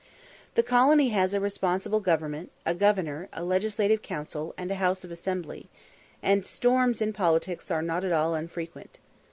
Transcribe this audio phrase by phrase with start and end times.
[0.55, 5.69] The colony has "responsible government," a Governor, a Legislative Council, and a House of Assembly,
[6.23, 8.97] and storms in politics are not at all unfrequent.